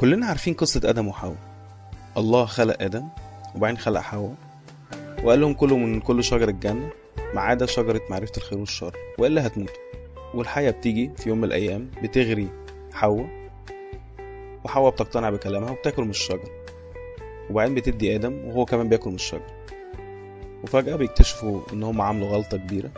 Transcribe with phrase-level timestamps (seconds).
[0.00, 1.36] كلنا عارفين قصة آدم وحواء.
[2.16, 3.08] الله خلق آدم
[3.54, 4.34] وبعدين خلق حواء
[5.24, 6.90] وقال لهم كلوا من كل شجر الجنة
[7.34, 9.74] ما عدا شجرة معرفة الخير والشر وإلا هتموتوا
[10.34, 12.48] والحية بتيجي في يوم من الأيام بتغري
[12.92, 13.50] حواء
[14.64, 16.50] وحواء بتقتنع بكلامها وبتاكل من الشجر.
[17.50, 19.50] وبعدين بتدي آدم وهو كمان بياكل من الشجر.
[20.64, 22.90] وفجأة بيكتشفوا إن هم عملوا غلطة كبيرة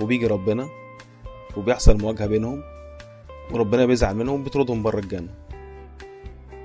[0.00, 0.68] وبيجي ربنا
[1.56, 2.62] وبيحصل مواجهة بينهم
[3.50, 5.42] وربنا بيزعل منهم بيطردهم بره الجنة.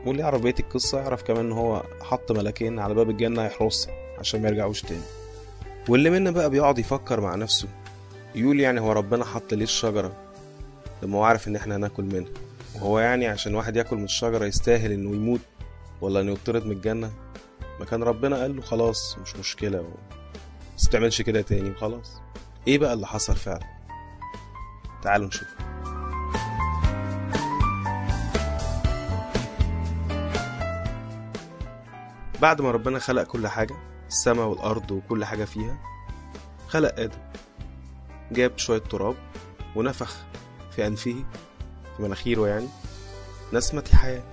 [0.08, 4.42] واللي يعرف بقية القصة يعرف كمان إن هو حط ملاكين على باب الجنة يحرسها عشان
[4.42, 5.02] ما يرجعوش تاني.
[5.90, 7.68] واللي منا بقى بيقعد يفكر مع نفسه
[8.36, 10.14] يقول يعني هو ربنا حط ليه الشجرة؟
[11.04, 12.30] لما هو عارف إن إحنا هناكل منها.
[12.76, 15.40] وهو يعني عشان واحد ياكل من الشجرة يستاهل إنه يموت
[16.02, 17.12] ولا إنه يطرد من الجنة؟
[17.80, 19.88] ما كان ربنا قال له خلاص مش مشكلة و...
[20.78, 22.12] بس متعملش كده تاني وخلاص.
[22.68, 23.66] إيه بقى اللي حصل فعلا؟
[25.04, 25.48] تعالوا نشوف.
[32.42, 33.76] بعد ما ربنا خلق كل حاجة
[34.08, 35.78] السماء والأرض وكل حاجة فيها
[36.68, 37.18] خلق آدم.
[38.32, 39.16] جاب شوية تراب
[39.76, 40.18] ونفخ
[40.72, 41.16] في أنفه
[41.98, 42.68] في مناخيره يعني
[43.54, 44.24] نسمة الحياة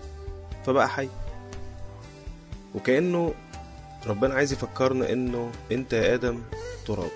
[0.67, 1.09] فبقى حي.
[2.75, 3.35] وكأنه
[4.07, 6.43] ربنا عايز يفكرنا إنه أنت يا آدم
[6.87, 7.11] تراب.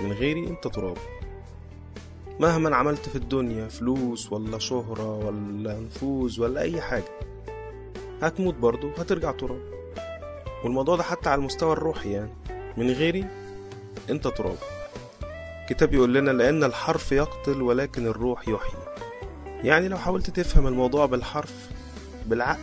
[0.00, 0.98] من غيري أنت تراب.
[2.40, 7.10] مهما عملت في الدنيا فلوس ولا شهرة ولا نفوذ ولا أي حاجة
[8.22, 9.77] هتموت برضه هترجع تراب.
[10.64, 12.30] والموضوع ده حتى على المستوى الروحي يعني.
[12.76, 13.26] من غيري
[14.10, 14.56] انت تراب.
[15.68, 18.80] كتاب يقول لنا لأن الحرف يقتل ولكن الروح يحيي.
[19.62, 21.70] يعني لو حاولت تفهم الموضوع بالحرف
[22.26, 22.60] بالعقل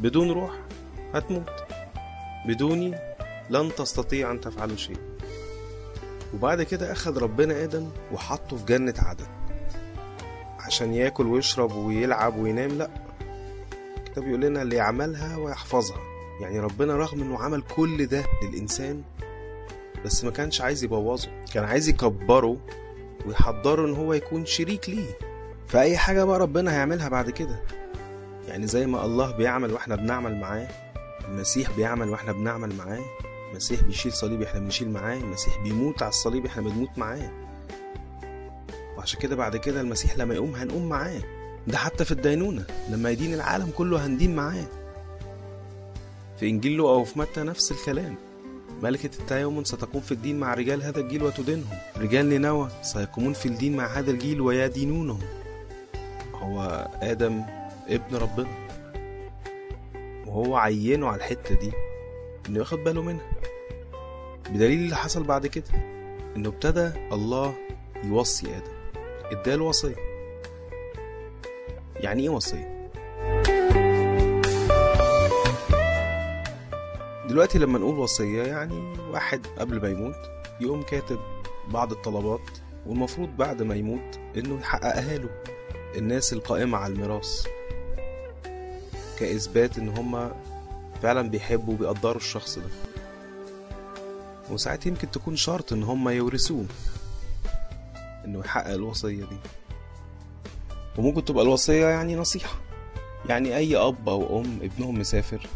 [0.00, 0.50] بدون روح
[1.14, 1.50] هتموت.
[2.46, 2.94] بدوني
[3.50, 4.96] لن تستطيع أن تفعل شيء.
[6.34, 9.26] وبعد كده أخذ ربنا آدم وحطه في جنة عدن.
[10.60, 12.90] عشان ياكل ويشرب ويلعب وينام لأ.
[13.96, 16.11] الكتاب يقول لنا اللي يعملها ويحفظها.
[16.42, 19.02] يعني ربنا رغم إنه عمل كل ده للإنسان
[20.04, 21.28] بس ما كانش عايز يبوظه.
[21.54, 22.56] كان عايز يكبره
[23.26, 25.18] ويحضره إن هو يكون شريك ليه.
[25.68, 27.62] فأي حاجة بقى ربنا هيعملها بعد كده.
[28.48, 30.68] يعني زي ما الله بيعمل وإحنا بنعمل معاه
[31.28, 33.04] المسيح بيعمل وإحنا بنعمل معاه
[33.50, 37.30] المسيح بيشيل صليب إحنا بنشيل معاه المسيح بيموت على الصليب إحنا بنموت معاه.
[38.98, 41.20] وعشان كده بعد كده المسيح لما يقوم هنقوم معاه.
[41.66, 44.64] ده حتى في الدينونة لما يدين العالم كله هندين معاه.
[46.42, 48.14] في إنجيل لوقا وفي متى نفس الكلام.
[48.82, 51.78] ملكة التا يوم ستقوم في الدين مع رجال هذا الجيل وتدينهم.
[51.96, 55.20] رجال نينوى سيقومون في الدين مع هذا الجيل ويدينونهم.
[56.34, 57.42] هو آدم
[57.88, 58.68] ابن ربنا.
[60.26, 61.72] وهو عينه على الحتة دي
[62.48, 63.30] إنه ياخد باله منها.
[64.50, 65.64] بدليل اللي حصل بعد كده
[66.36, 67.54] إنه ابتدى الله
[68.04, 69.00] يوصي آدم.
[69.30, 69.96] إداله وصية.
[71.96, 72.71] يعني إيه وصية؟
[77.32, 80.16] دلوقتي لما نقول وصية يعني واحد قبل ما يموت
[80.60, 81.18] يقوم كاتب
[81.68, 82.40] بعض الطلبات
[82.86, 85.28] والمفروض بعد ما يموت إنه يحققها له
[85.96, 87.46] الناس القائمة على الميراث.
[89.18, 90.32] كإثبات إن هما
[91.02, 92.68] فعلا بيحبوا وبيقدروا الشخص ده.
[94.50, 96.66] وساعات يمكن تكون شرط إن هما يورثوه
[98.24, 99.38] إنه يحقق الوصية دي.
[100.98, 102.54] وممكن تبقى الوصية يعني نصيحة.
[103.28, 105.46] يعني أي أب أو أم ابنهم مسافر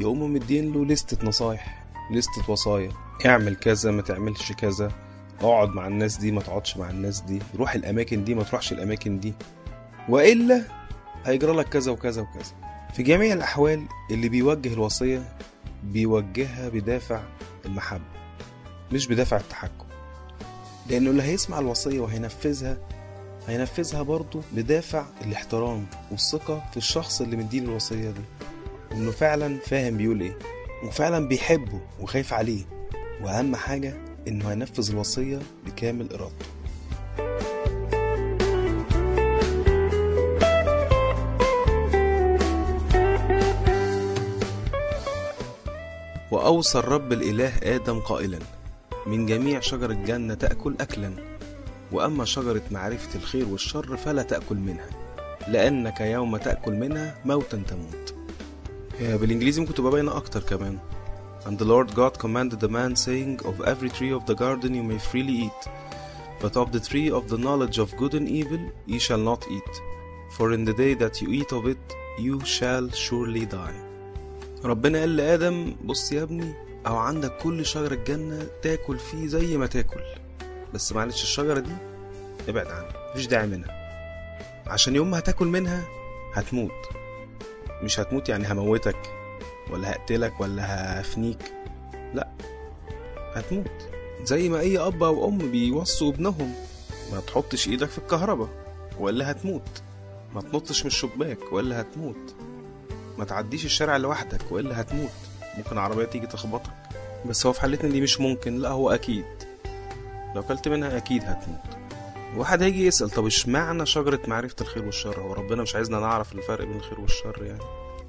[0.00, 2.92] يقوموا مدين له لستة نصايح لستة وصايا.
[3.26, 4.92] اعمل كذا ما تعملش كذا.
[5.40, 7.38] اقعد مع الناس دي ما تقعدش مع الناس دي.
[7.56, 9.34] روح الأماكن دي ما تروحش الأماكن دي.
[10.08, 10.62] وإلا
[11.26, 12.52] هيجرى لك كذا وكذا وكذا.
[12.94, 15.22] في جميع الأحوال اللي بيوجه الوصية
[15.84, 17.20] بيوجهها بدافع
[17.66, 18.04] المحبة
[18.92, 19.84] مش بدافع التحكم.
[20.90, 22.78] لأنه اللي هيسمع الوصية وهينفذها
[23.48, 28.20] هينفذها برضه بدافع الاحترام والثقة في الشخص اللي مديله الوصية دي.
[28.92, 30.38] إنه فعلا فاهم بيقول إيه
[30.84, 32.64] وفعلا بيحبه وخايف عليه
[33.22, 33.94] وأهم حاجة
[34.28, 36.46] إنه هينفذ الوصية بكامل إرادته.
[46.30, 48.38] وأوصى الرب الإله آدم قائلا
[49.06, 51.12] من جميع شجر الجنة تأكل أكلا
[51.92, 54.88] وأما شجرة معرفة الخير والشر فلا تأكل منها
[55.48, 58.17] لأنك يوم تأكل منها موتا تموت.
[59.00, 60.78] بالإنجليزي ممكن تبقى باينة أكتر كمان
[61.46, 64.82] And the Lord God commanded the man saying Of every tree of the garden you
[64.82, 65.62] may freely eat
[66.42, 69.72] But of the tree of the knowledge of good and evil ye shall not eat
[70.36, 71.84] For in the day that you eat of it
[72.26, 73.78] you shall surely die
[74.64, 76.52] ربنا قال لآدم بص يا ابني
[76.86, 80.00] أو عندك كل شجرة الجنة تاكل فيه زي ما تاكل
[80.74, 81.72] بس معلش الشجرة دي
[82.48, 83.70] ابعد عنها مفيش داعي منها
[84.66, 85.84] عشان يوم ما هتاكل منها
[86.34, 86.70] هتموت
[87.82, 88.96] مش هتموت يعني هموتك
[89.70, 91.52] ولا هقتلك ولا هفنيك.
[92.14, 92.28] لا
[93.34, 93.88] هتموت.
[94.22, 96.54] زي ما أي أب أو أم بيوصوا ابنهم.
[97.12, 98.48] ما تحطش إيدك في الكهرباء
[98.98, 99.82] ولا هتموت.
[100.34, 102.34] ما تنطش من الشباك ولا هتموت.
[103.18, 105.10] ما تعديش الشارع لوحدك والا هتموت.
[105.56, 106.72] ممكن عربية تيجي تخبطك.
[107.26, 108.58] بس هو في حالتنا دي مش ممكن.
[108.58, 109.24] لا هو أكيد.
[110.34, 111.77] لو كلت منها أكيد هتموت.
[112.36, 116.64] واحد هيجي يسأل طب اشمعنى شجرة معرفة الخير والشر؟ هو ربنا مش عايزنا نعرف الفرق
[116.64, 117.62] بين الخير والشر يعني.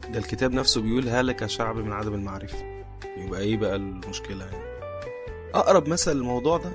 [0.10, 2.84] ده الكتاب نفسه بيقول هلك شعب من عدم المعرفة.
[3.18, 4.70] يبقى إيه بقى المشكلة يعني؟
[5.54, 6.72] أقرب مثل للموضوع ده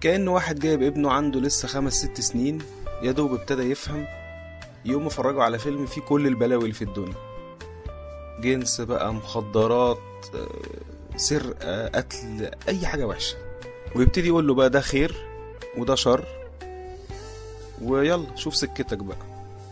[0.00, 2.58] كأن واحد جايب ابنه عنده لسه خمس ست سنين
[3.02, 4.06] يا دوب ابتدى يفهم
[4.84, 7.14] يقوم مفرجه على فيلم فيه كل البلاوي اللي في الدنيا.
[8.40, 9.98] جنس بقى مخدرات
[10.34, 10.48] آه،
[11.16, 13.36] سرقة قتل أي حاجة وحشة.
[13.96, 15.14] ويبتدي يقول له بقى ده خير
[15.78, 16.24] وده شر.
[17.82, 19.16] ويلا شوف سكتك بقى.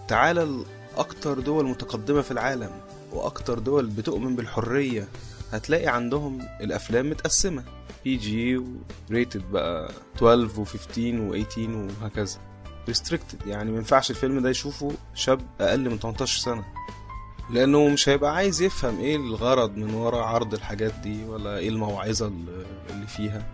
[0.09, 0.65] تعالى
[0.97, 2.71] لأكتر دول متقدمة في العالم
[3.13, 5.09] وأكتر دول بتؤمن بالحرية
[5.53, 7.65] هتلاقي عندهم الأفلام متقسمة.
[8.05, 8.63] PG و
[9.11, 11.59] rated بقى 12 و15 و18
[12.03, 12.39] وهكذا.
[12.89, 16.65] restricted يعني ما ينفعش الفيلم ده يشوفه شاب أقل من 18 سنة.
[17.51, 22.27] لأنه مش هيبقى عايز يفهم إيه الغرض من ورا عرض الحاجات دي ولا إيه الموعظة
[22.91, 23.47] اللي فيها.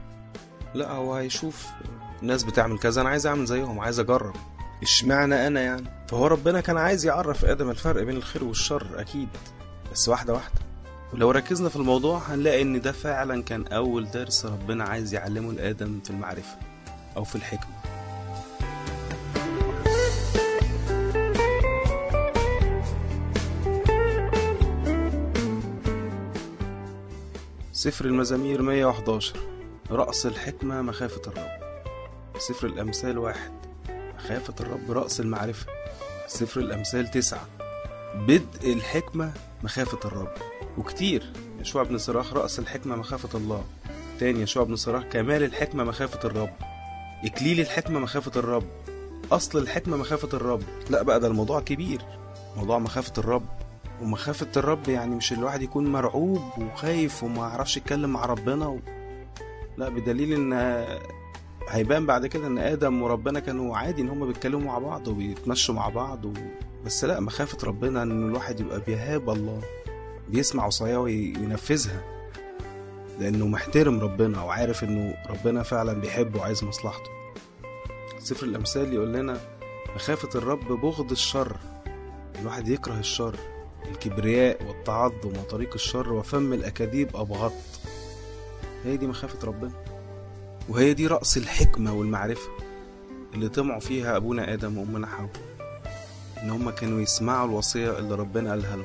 [0.74, 1.66] لا هو هيشوف
[2.22, 4.34] الناس بتعمل كذا أنا عايز أعمل زيهم عايز أجرب.
[4.82, 9.28] اشمعنى أنا يعني؟ فهو ربنا كان عايز يعرف آدم الفرق بين الخير والشر أكيد
[9.92, 10.60] بس واحدة واحدة.
[11.12, 16.00] ولو ركزنا في الموضوع هنلاقي إن ده فعلا كان أول درس ربنا عايز يعلمه لآدم
[16.04, 16.56] في المعرفة
[17.16, 17.72] أو في الحكمة.
[27.72, 29.36] سفر المزامير 111
[29.90, 31.61] رأس الحكمة مخافة الرب.
[32.48, 33.52] سفر الأمثال واحد.
[34.16, 35.66] مخافة الرب رأس المعرفة.
[36.26, 37.46] سفر الأمثال تسعة.
[38.14, 40.34] بدء الحكمة مخافة الرب.
[40.78, 41.32] وكتير.
[41.60, 43.64] يشوع بن صراخ رأس الحكمة مخافة الله.
[44.20, 46.52] تاني يشوع بن صراخ كمال الحكمة مخافة الرب.
[47.24, 48.66] إكليل الحكمة مخافة الرب.
[49.32, 50.62] أصل الحكمة مخافة الرب.
[50.90, 52.02] لا بقى ده الموضوع كبير.
[52.56, 53.46] موضوع مخافة الرب.
[54.02, 58.78] ومخافة الرب يعني مش الواحد يكون مرعوب وخايف وما يعرفش يتكلم مع ربنا و...
[59.78, 60.52] لا بدليل إن
[61.68, 65.88] هيبان بعد كده إن آدم وربنا كانوا عادي إن هما بيتكلموا مع بعض وبيتمشوا مع
[65.88, 66.32] بعض و...
[66.84, 69.60] بس لا مخافة ربنا إن الواحد يبقى بيهاب الله
[70.28, 72.02] بيسمع وصاياه وي- وينفذها.
[73.20, 77.10] لأنه محترم ربنا وعارف إنه ربنا فعلا بيحبه وعايز مصلحته.
[78.18, 79.40] سفر الأمثال يقول لنا
[79.94, 81.56] مخافة الرب بغض الشر.
[82.40, 83.36] الواحد يكره الشر
[83.90, 87.52] الكبرياء والتعظم وطريق الشر وفم الأكاذيب أبغض.
[88.84, 89.72] هي دي مخافة ربنا.
[90.68, 92.48] وهي دي رأس الحكمة والمعرفة
[93.34, 95.30] اللي طمعوا فيها أبونا آدم وأمنا حواء
[96.42, 98.84] إن هما كانوا يسمعوا الوصية اللي ربنا قالها لهم.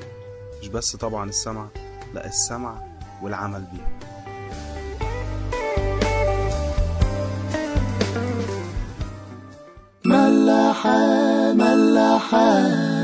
[0.60, 1.66] مش بس طبعا السمع
[2.14, 2.82] لأ السمع
[3.22, 3.98] والعمل بيها.
[10.04, 12.97] ملاحة ملاحة.